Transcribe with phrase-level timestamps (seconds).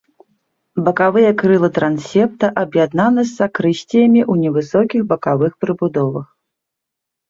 [0.87, 6.27] Бакавыя крылы трансепта аб'яднаны з сакрысціямі ў невысокіх бакавых прыбудовах.